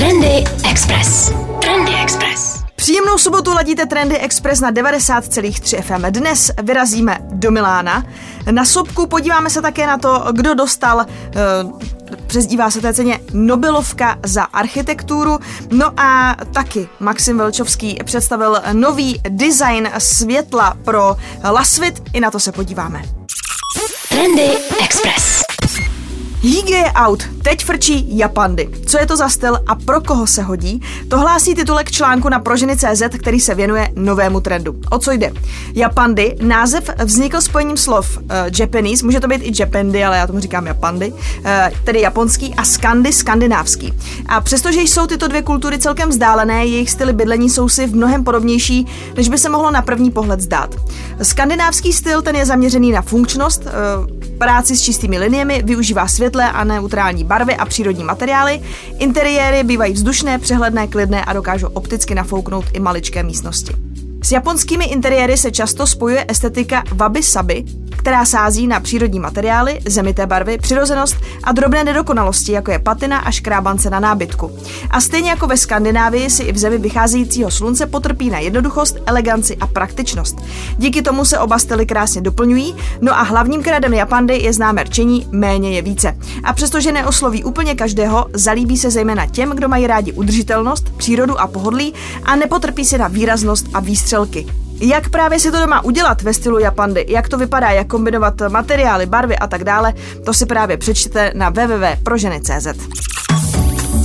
[0.00, 1.32] Trendy Express.
[1.60, 2.64] Trendy Express.
[2.76, 6.04] Příjemnou sobotu ladíte Trendy Express na 90,3 FM.
[6.10, 8.04] Dnes vyrazíme do Milána.
[8.50, 11.80] Na sobku podíváme se také na to, kdo dostal uh,
[12.26, 15.38] přezdívá se té ceně Nobelovka za architekturu.
[15.70, 21.16] No a taky Maxim Velčovský představil nový design světla pro
[21.50, 22.02] Lasvit.
[22.12, 23.02] I na to se podíváme.
[24.08, 24.50] Trendy
[24.84, 25.49] Express.
[26.42, 28.68] Hygge je out, teď frčí Japandy.
[28.86, 30.82] Co je to za styl a pro koho se hodí?
[31.08, 34.74] To hlásí titulek článku na proženy.cz, který se věnuje novému trendu.
[34.90, 35.32] O co jde?
[35.74, 38.24] Japandy, název vznikl spojením slov uh,
[38.58, 41.50] Japanese, může to být i Japandy, ale já tomu říkám Japandy, uh,
[41.84, 43.92] tedy japonský a Skandy, skandinávský.
[44.26, 48.24] A přestože jsou tyto dvě kultury celkem vzdálené, jejich styly bydlení jsou si v mnohem
[48.24, 50.74] podobnější, než by se mohlo na první pohled zdát.
[51.22, 56.64] Skandinávský styl ten je zaměřený na funkčnost, uh, práci s čistými liniemi, využívá světlé a
[56.64, 58.62] neutrální barvy a přírodní materiály.
[58.98, 63.89] Interiéry bývají vzdušné, přehledné, klidné a dokážou opticky nafouknout i maličké místnosti.
[64.30, 67.64] S japonskými interiéry se často spojuje estetika wabi-sabi,
[67.96, 73.30] která sází na přírodní materiály, zemité barvy, přirozenost a drobné nedokonalosti, jako je patina a
[73.30, 74.58] škrábance na nábytku.
[74.90, 79.56] A stejně jako ve Skandinávii si i v zemi vycházejícího slunce potrpí na jednoduchost, eleganci
[79.56, 80.36] a praktičnost.
[80.78, 85.28] Díky tomu se oba styly krásně doplňují, no a hlavním kredem Japandy je známé rčení
[85.30, 86.16] méně je více.
[86.44, 91.46] A přestože neosloví úplně každého, zalíbí se zejména těm, kdo mají rádi udržitelnost, přírodu a
[91.46, 93.80] pohodlí a nepotrpí se na výraznost a
[94.24, 94.60] výstřelky.
[94.80, 99.06] Jak právě si to doma udělat ve stylu Japandy, jak to vypadá, jak kombinovat materiály,
[99.06, 102.66] barvy a tak dále, to si právě přečtěte na www.proženy.cz.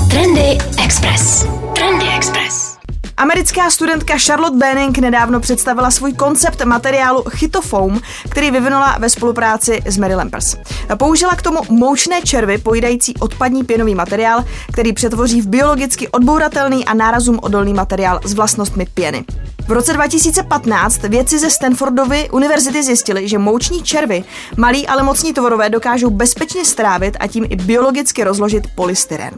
[0.10, 1.46] Trendy Express.
[1.76, 2.76] Trendy Express.
[3.18, 8.00] Americká studentka Charlotte Benning nedávno představila svůj koncept materiálu Chytofoam,
[8.30, 10.56] který vyvinula ve spolupráci s Mary Lampers.
[10.98, 14.44] Použila k tomu moučné červy pojídající odpadní pěnový materiál,
[14.74, 19.26] který přetvoří v biologicky odbouratelný a nárazům odolný materiál s vlastnostmi pěny.
[19.68, 24.24] V roce 2015 vědci ze Stanfordovy univerzity zjistili, že mouční červy,
[24.58, 29.34] malí ale mocní tvorové, dokážou bezpečně strávit a tím i biologicky rozložit polystyren.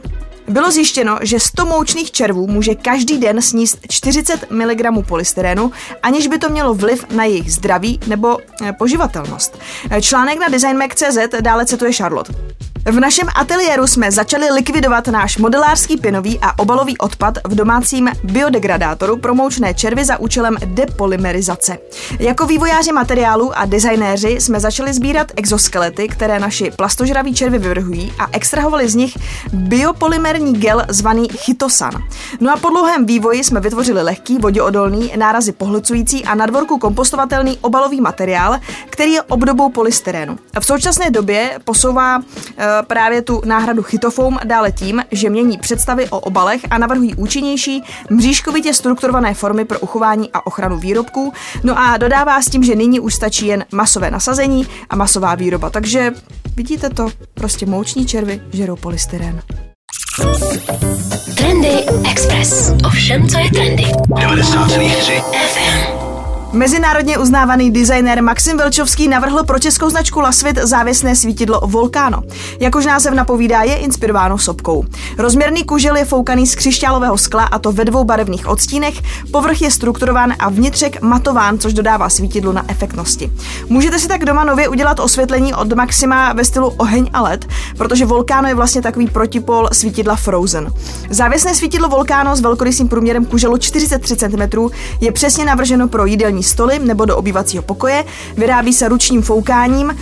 [0.47, 5.71] Bylo zjištěno, že 100 moučných červů může každý den sníst 40 mg polystyrenu,
[6.03, 9.59] aniž by to mělo vliv na jejich zdraví nebo eh, poživatelnost.
[10.01, 12.33] Článek na DesignMag.cz dále cituje Charlotte.
[12.91, 19.17] V našem ateliéru jsme začali likvidovat náš modelářský pěnový a obalový odpad v domácím biodegradátoru
[19.17, 21.77] pro moučné červy za účelem depolymerizace.
[22.19, 28.27] Jako vývojáři materiálu a designéři jsme začali sbírat exoskelety, které naši plastožraví červy vyvrhují a
[28.31, 29.17] extrahovali z nich
[29.53, 31.91] biopolymerní gel zvaný chytosan.
[32.39, 37.57] No a po dlouhém vývoji jsme vytvořili lehký, voděodolný, nárazy pohlcující a na dvorku kompostovatelný
[37.61, 38.59] obalový materiál,
[38.89, 40.37] který je obdobou polystyrénu.
[40.59, 42.19] V současné době posouvá
[42.57, 47.83] e, právě tu náhradu chytofoam dále tím, že mění představy o obalech a navrhují účinnější,
[48.09, 51.33] mřížkovitě strukturované formy pro uchování a ochranu výrobků.
[51.63, 55.69] No a dodává s tím, že nyní už stačí jen masové nasazení a masová výroba.
[55.69, 56.13] Takže
[56.55, 59.41] vidíte to, prostě mouční červy žerou polystyren.
[61.38, 62.71] Trendy Express.
[62.88, 63.83] Ovšem, co je trendy.
[63.83, 66.06] 90,3 FM.
[66.53, 72.21] Mezinárodně uznávaný designér Maxim Velčovský navrhl pro českou značku Lasvit závěsné svítidlo Volcano.
[72.59, 74.85] Jakož název napovídá, je inspirováno sopkou.
[75.17, 78.93] Rozměrný kužel je foukaný z křišťálového skla a to ve dvou barevných odstínech,
[79.31, 83.31] povrch je strukturován a vnitřek matován, což dodává svítidlu na efektnosti.
[83.69, 87.45] Můžete si tak doma nově udělat osvětlení od Maxima ve stylu oheň a led,
[87.77, 90.73] protože Volcano je vlastně takový protipol svítidla Frozen.
[91.09, 94.69] Závěsné svítidlo Volcano s velkorysým průměrem kuželu 43 cm
[95.01, 98.05] je přesně navrženo pro jídelní stoly nebo do obývacího pokoje.
[98.37, 99.95] Vyrábí se ručním foukáním e,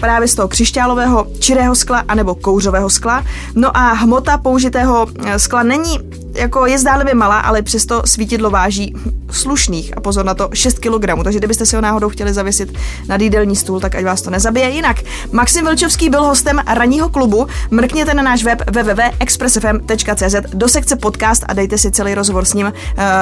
[0.00, 3.24] právě z toho křišťálového čirého skla anebo kouřového skla.
[3.54, 5.98] No a hmota použitého eh, skla není
[6.34, 8.94] jako je zdálivě malá, ale přesto svítidlo váží
[9.30, 12.78] slušných, a pozor na to, 6 kg, takže kdybyste si ho náhodou chtěli zavěsit
[13.08, 14.70] na jídelní stůl, tak ať vás to nezabije.
[14.70, 14.96] Jinak,
[15.32, 21.52] Maxim Vilčovský byl hostem ranního klubu, mrkněte na náš web www.expressfm.cz do sekce podcast a
[21.52, 22.72] dejte si celý rozhovor s ním, uh,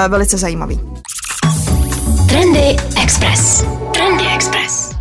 [0.08, 0.80] velice zajímavý.
[2.30, 3.64] Trendy Express.
[3.94, 4.94] Trendy Express.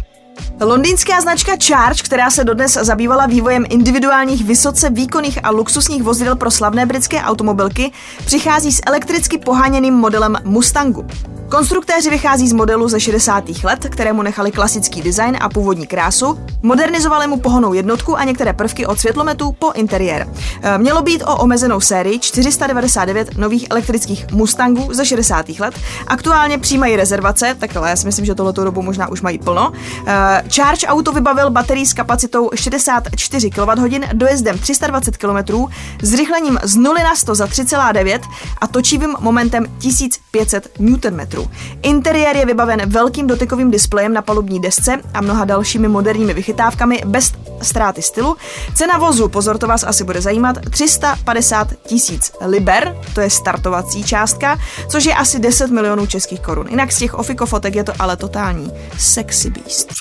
[0.62, 6.52] Londýnská značka Charge, která se dodnes zabývala vývojem individuálních vysoce výkonných a luxusních vozidel pro
[6.52, 7.92] slavné britské automobilky,
[8.26, 11.06] přichází s elektricky poháněným modelem Mustangu.
[11.50, 13.44] Konstruktéři vychází z modelu ze 60.
[13.64, 18.86] let, kterému nechali klasický design a původní krásu, modernizovali mu pohonou jednotku a některé prvky
[18.86, 20.28] od světlometů po interiér.
[20.62, 25.50] E, mělo být o omezenou sérii 499 nových elektrických Mustangů ze 60.
[25.50, 25.74] let.
[26.08, 29.72] Aktuálně přijímají rezervace, tak ale já si myslím, že tohleto dobu možná už mají plno.
[30.08, 35.68] E, Charge auto vybavil baterií s kapacitou 64 kWh, dojezdem 320 km,
[36.02, 38.20] zrychlením z 0 na 100 za 3,9
[38.62, 41.39] a točivým momentem 1500 Nm.
[41.82, 47.34] Interiér je vybaven velkým dotykovým displejem na palubní desce a mnoha dalšími moderními vychytávkami bez
[47.62, 48.38] ztráty stylu.
[48.76, 54.60] Cena vozu, pozor, to vás asi bude zajímat, 350 tisíc liber, to je startovací částka,
[54.88, 56.68] což je asi 10 milionů českých korun.
[56.70, 59.94] Jinak z těch ofiko fotek je to ale totální sexy beast.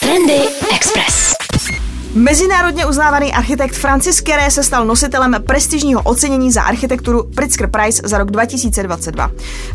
[0.00, 0.43] Trendy.
[2.14, 8.18] Mezinárodně uznávaný architekt Francis Kéré se stal nositelem prestižního ocenění za architekturu Pritzker Prize za
[8.18, 9.30] rok 2022.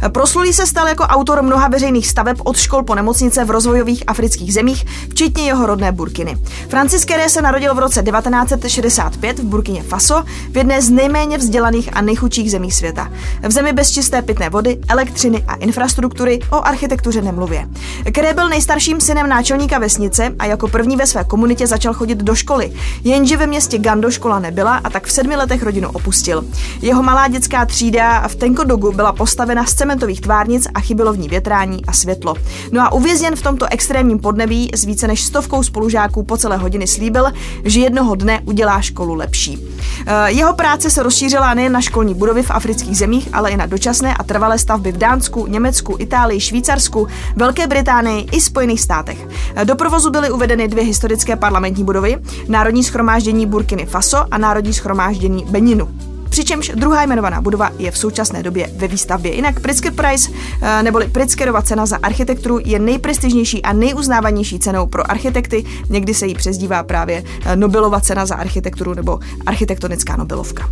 [0.10, 4.54] Proslulý se stal jako autor mnoha veřejných staveb od škol po nemocnice v rozvojových afrických
[4.54, 6.38] zemích, včetně jeho rodné Burkiny.
[6.70, 11.90] Francis Kéré se narodil v roce 1965 v Burkině Faso, v jedné z nejméně vzdělaných
[11.94, 13.12] a nejchudších zemí světa.
[13.48, 17.68] V zemi bez čisté pitné vody, elektřiny a infrastruktury o architektuře nemluvě.
[18.12, 22.29] Kéré byl nejstarším synem náčelníka vesnice a jako první ve své komunitě začal chodit do
[22.36, 22.72] školy.
[23.04, 26.46] Jenže ve městě Gando škola nebyla a tak v sedmi letech rodinu opustil.
[26.82, 31.28] Jeho malá dětská třída v Tenkodogu byla postavena z cementových tvárnic a chybilo v ní
[31.28, 32.36] větrání a světlo.
[32.72, 36.88] No a uvězněn v tomto extrémním podnebí s více než stovkou spolužáků po celé hodiny
[36.88, 37.26] slíbil,
[37.64, 39.58] že jednoho dne udělá školu lepší.
[40.06, 43.66] Eh, jeho práce se rozšířila nejen na školní budovy v afrických zemích, ale i na
[43.66, 49.28] dočasné a trvalé stavby v Dánsku, Německu, Itálii, Švýcarsku, Velké Británii i Spojených státech.
[49.56, 52.18] Eh, do provozu byly uvedeny dvě historické parlamentní budovy,
[52.48, 55.88] Národní schromáždění Burkiny Faso a Národní schromáždění Beninu.
[56.30, 59.36] Přičemž druhá jmenovaná budova je v současné době ve výstavbě.
[59.36, 60.32] Jinak Pritzker Prize,
[60.62, 65.66] eh, neboli Pritzkerova cena za architekturu, je nejprestižnější a nejuznávanější cenou pro architekty.
[65.90, 70.70] Někdy se jí přezdívá právě eh, Nobelova cena za architekturu nebo architektonická Nobelovka.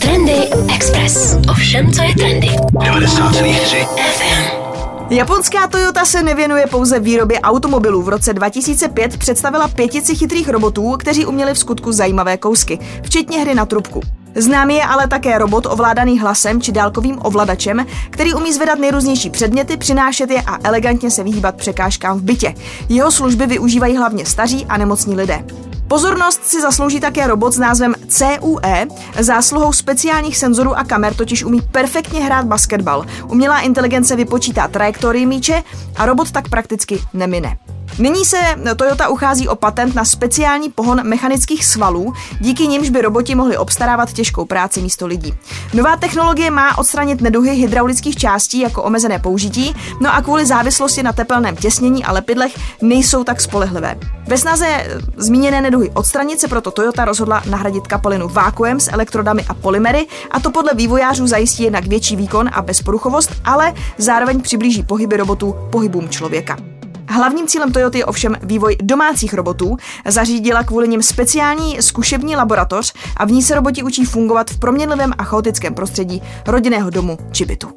[0.00, 0.36] Trendy
[0.74, 1.36] Express.
[1.50, 2.48] Ovšem, co je trendy.
[2.48, 4.63] 90,3 FM.
[5.10, 8.02] Japonská Toyota se nevěnuje pouze výrobě automobilů.
[8.02, 13.54] V roce 2005 představila pětici chytrých robotů, kteří uměli v skutku zajímavé kousky, včetně hry
[13.54, 14.00] na trubku.
[14.34, 19.76] Známý je ale také robot ovládaný hlasem či dálkovým ovladačem, který umí zvedat nejrůznější předměty,
[19.76, 22.54] přinášet je a elegantně se vyhýbat překážkám v bytě.
[22.88, 25.44] Jeho služby využívají hlavně staří a nemocní lidé.
[25.88, 28.86] Pozornost si zaslouží také robot s názvem CUE.
[29.20, 33.06] Zásluhou speciálních senzorů a kamer totiž umí perfektně hrát basketbal.
[33.28, 35.62] Umělá inteligence vypočítá trajektorii míče
[35.96, 37.58] a robot tak prakticky nemine.
[37.98, 38.38] Nyní se
[38.76, 44.12] Toyota uchází o patent na speciální pohon mechanických svalů, díky nimž by roboti mohli obstarávat
[44.12, 45.34] těžkou práci místo lidí.
[45.74, 51.12] Nová technologie má odstranit neduhy hydraulických částí jako omezené použití, no a kvůli závislosti na
[51.12, 53.98] tepelném těsnění a lepidlech nejsou tak spolehlivé.
[54.26, 59.54] Ve snaze zmíněné neduhy odstranit se proto Toyota rozhodla nahradit kapalinu vákuem s elektrodami a
[59.54, 65.16] polymery a to podle vývojářů zajistí jednak větší výkon a bezporuchovost, ale zároveň přiblíží pohyby
[65.16, 66.73] robotů pohybům člověka.
[67.14, 69.76] Hlavním cílem Toyota je ovšem vývoj domácích robotů.
[70.06, 75.12] Zařídila kvůli nim speciální zkušební laboratoř a v ní se roboti učí fungovat v proměnlivém
[75.18, 77.68] a chaotickém prostředí rodinného domu či bytu.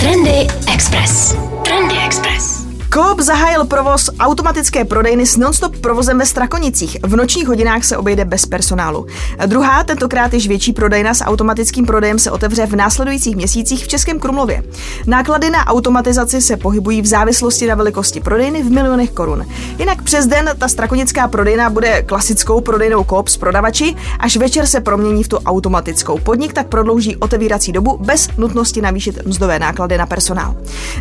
[0.00, 1.36] Trendy Express.
[1.64, 2.59] Trendy Express.
[3.00, 6.96] Coop zahájil provoz automatické prodejny s nonstop provozem ve Strakonicích.
[7.02, 9.06] V nočních hodinách se obejde bez personálu.
[9.46, 14.18] Druhá, tentokrát již větší prodejna s automatickým prodejem se otevře v následujících měsících v Českém
[14.18, 14.62] Krumlově.
[15.06, 19.46] Náklady na automatizaci se pohybují v závislosti na velikosti prodejny v milionech korun.
[19.78, 24.80] Jinak přes den ta strakonická prodejna bude klasickou prodejnou Coop s prodavači, až večer se
[24.80, 26.18] promění v tu automatickou.
[26.18, 30.56] Podnik tak prodlouží otevírací dobu bez nutnosti navýšit mzdové náklady na personál.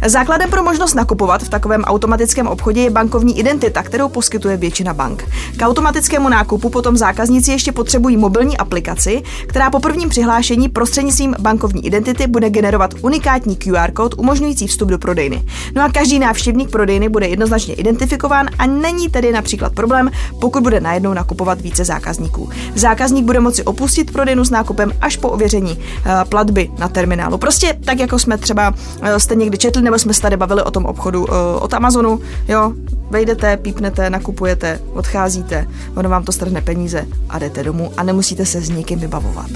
[0.05, 5.25] Základem pro možnost nakupovat v takovém automatickém obchodě je bankovní identita, kterou poskytuje většina bank.
[5.57, 11.85] K automatickému nákupu potom zákazníci ještě potřebují mobilní aplikaci, která po prvním přihlášení prostřednictvím bankovní
[11.85, 15.43] identity bude generovat unikátní QR kód umožňující vstup do prodejny.
[15.75, 20.79] No a každý návštěvník prodejny bude jednoznačně identifikován a není tedy například problém, pokud bude
[20.79, 22.49] najednou nakupovat více zákazníků.
[22.75, 27.37] Zákazník bude moci opustit prodejnu s nákupem až po ověření uh, platby na terminálu.
[27.37, 30.71] Prostě tak, jako jsme třeba uh, jste někdy četli nebo jsme se tady bavili o
[30.71, 31.27] tom obchodu uh,
[31.59, 32.73] od Amazonu, jo,
[33.09, 38.61] vejdete, pípnete, nakupujete, odcházíte, ono vám to strhne peníze a jdete domů a nemusíte se
[38.61, 39.49] s nikým vybavovat.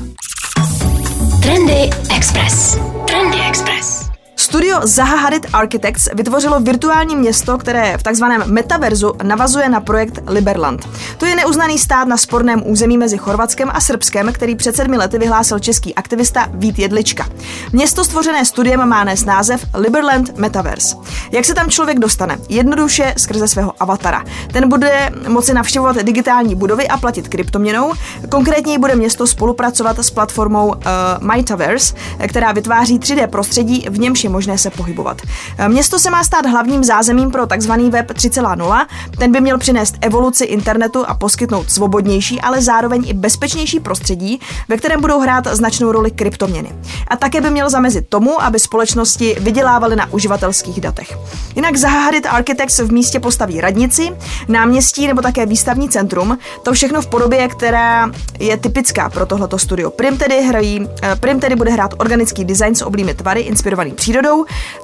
[1.41, 2.79] Trendy Express.
[3.07, 4.12] Trendy Express.
[4.43, 10.89] Studio Zaha Hadid Architects vytvořilo virtuální město, které v takzvaném metaverzu navazuje na projekt Liberland.
[11.17, 15.17] To je neuznaný stát na sporném území mezi Chorvatskem a Srbskem, který před sedmi lety
[15.17, 17.25] vyhlásil český aktivista Vít Jedlička.
[17.71, 20.95] Město stvořené studiem má nes název Liberland Metaverse.
[21.31, 22.37] Jak se tam člověk dostane?
[22.49, 24.23] Jednoduše skrze svého avatara.
[24.53, 27.93] Ten bude moci navštěvovat digitální budovy a platit kryptoměnou.
[28.29, 30.75] Konkrétně bude město spolupracovat s platformou uh,
[31.19, 31.95] Metaverse,
[32.27, 35.21] která vytváří 3D prostředí, v němž je možné se pohybovat.
[35.57, 37.71] Eh, město se má stát hlavním zázemím pro tzv.
[37.89, 38.85] web 3.0.
[39.17, 44.77] Ten by měl přinést evoluci internetu a poskytnout svobodnější, ale zároveň i bezpečnější prostředí, ve
[44.77, 46.71] kterém budou hrát značnou roli kryptoměny.
[47.07, 51.17] A také by měl zamezit tomu, aby společnosti vydělávaly na uživatelských datech.
[51.55, 54.11] Jinak Zahadit Architects v místě postaví radnici,
[54.47, 56.37] náměstí nebo také výstavní centrum.
[56.63, 59.91] To všechno v podobě, která je typická pro tohleto studio.
[59.91, 64.22] Prim tedy, hrají, eh, Prim tedy bude hrát organický design s oblými tvary inspirovaný přírodou.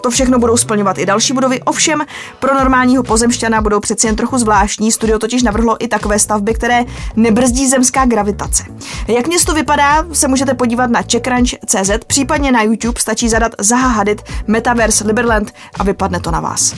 [0.01, 1.61] To všechno budou splňovat i další budovy.
[1.61, 2.05] Ovšem,
[2.39, 4.91] pro normálního pozemšťana budou přeci jen trochu zvláštní.
[4.91, 8.63] Studio totiž navrhlo i takové stavby, které nebrzdí zemská gravitace.
[9.07, 14.21] Jak město vypadá, se můžete podívat na CheckRanch.cz, případně na YouTube stačí zadat Zaha Hadid
[14.47, 16.73] Metaverse Liberland a vypadne to na vás.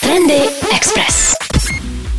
[0.00, 0.40] Trendy
[0.76, 1.45] Express.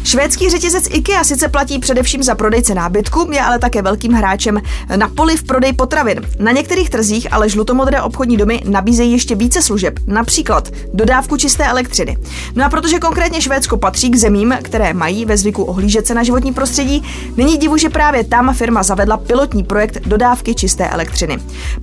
[0.08, 4.62] Švédský řetězec IKEA sice platí především za prodejce nábytku, je ale také velkým hráčem
[4.96, 6.22] na poli v prodej potravin.
[6.40, 12.18] Na některých trzích ale žlutomodré obchodní domy nabízejí ještě více služeb, například dodávku čisté elektřiny.
[12.56, 16.24] No a protože konkrétně Švédsko patří k zemím, které mají ve zvyku ohlížet se na
[16.24, 17.04] životní prostředí,
[17.38, 21.38] není divu, že právě tam firma zavedla pilotní projekt dodávky čisté elektřiny.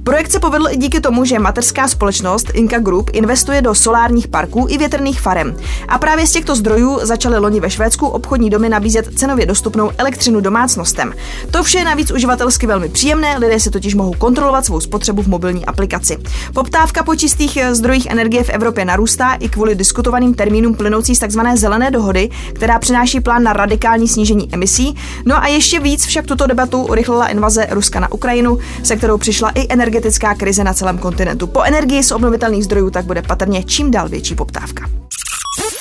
[0.04, 4.66] Projekt se povedl i díky tomu, že mateřská společnost Inka Group investuje do solárních parků
[4.68, 5.56] i větrných farem.
[5.88, 10.40] A právě z těchto zdrojů začaly loni ve Švédsku obchodní domy nabízet cenově dostupnou elektřinu
[10.40, 11.12] domácnostem.
[11.50, 15.26] To vše je navíc uživatelsky velmi příjemné, lidé si totiž mohou kontrolovat svou spotřebu v
[15.26, 16.18] mobilní aplikaci.
[16.54, 21.18] Poptávka po čistých eh, zdrojích energie v Evropě narůstá i kvůli diskutovaným termínům plynoucí z
[21.28, 21.40] tzv.
[21.54, 24.96] zelené dohody, která přináší plán na radikální snížení emisí.
[25.24, 29.50] No a ještě víc však tuto debatu urychlila invaze Ruska na Ukrajinu, se kterou přišla
[29.50, 31.46] i energetická krize na celém kontinentu.
[31.46, 34.90] Po energii z obnovitelných zdrojů tak bude patrně čím dál větší poptávka.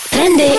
[0.09, 0.51] Trendy.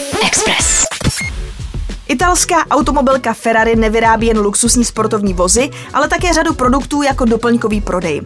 [2.08, 8.22] Italská automobilka Ferrari nevyrábí jen luxusní sportovní vozy, ale také řadu produktů jako doplňkový prodej.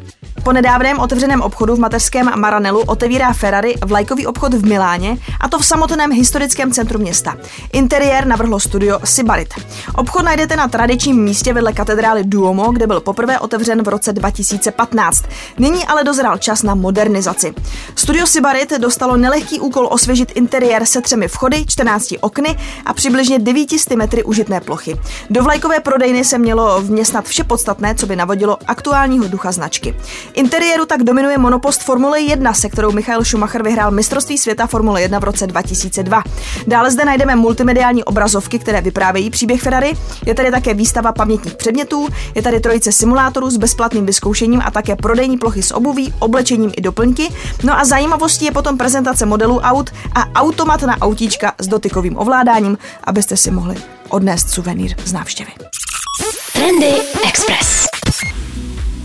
[0.49, 5.59] Po nedávném otevřeném obchodu v mateřském Maranelu otevírá Ferrari vlajkový obchod v Miláně, a to
[5.59, 7.37] v samotném historickém centru města.
[7.73, 9.49] Interiér navrhlo studio Sibarit.
[9.95, 15.25] Obchod najdete na tradičním místě vedle katedrály Duomo, kde byl poprvé otevřen v roce 2015.
[15.59, 17.55] Nyní ale dozrál čas na modernizaci.
[17.95, 23.91] Studio Sibarit dostalo nelehký úkol osvěžit interiér se třemi vchody, 14 okny a přibližně 900
[23.91, 25.01] metry užitné plochy.
[25.31, 29.95] Do vlajkové prodejny se mělo vměstnat vše podstatné, co by navodilo aktuálního ducha značky.
[30.39, 35.19] Interiéru tak dominuje monopost Formule 1, se kterou Michael Schumacher vyhrál mistrovství světa Formule 1
[35.19, 36.23] v roce 2002.
[36.67, 39.93] Dále zde najdeme multimediální obrazovky, které vyprávějí příběh Ferrari.
[40.27, 44.97] Je tady také výstava pamětních předmětů, je tady trojice simulátorů s bezplatným vyzkoušením a také
[44.97, 47.29] prodejní plochy s obuví, oblečením i doplňky.
[47.65, 52.79] No a zajímavostí je potom prezentace modelů aut a automat na autíčka s dotykovým ovládáním,
[53.05, 53.77] abyste si mohli
[54.09, 55.51] odnést suvenýr z návštěvy.
[56.53, 56.93] Trendy
[57.29, 57.87] Express.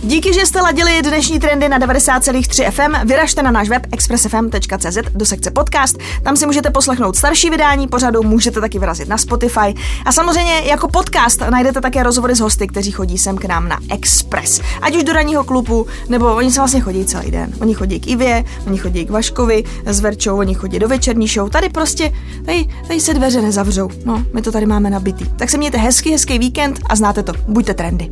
[0.05, 3.07] Díky, že jste ladili dnešní trendy na 90,3 FM.
[3.07, 5.97] Vyražte na náš web expressfm.cz do sekce podcast.
[6.23, 9.73] Tam si můžete poslechnout starší vydání pořadu, můžete taky vyrazit na Spotify.
[10.05, 13.79] A samozřejmě jako podcast najdete také rozhovory s hosty, kteří chodí sem k nám na
[13.91, 14.61] Express.
[14.81, 17.53] Ať už do ranního klubu, nebo oni se vlastně chodí celý den.
[17.61, 21.49] Oni chodí k Ivě, oni chodí k Vaškovi s Verčou, oni chodí do večerní show.
[21.49, 22.11] Tady prostě,
[22.45, 23.89] tady, tady se dveře nezavřou.
[24.05, 25.25] No, my to tady máme nabitý.
[25.29, 27.33] Tak se mějte hezký, hezký víkend a znáte to.
[27.47, 28.11] Buďte trendy.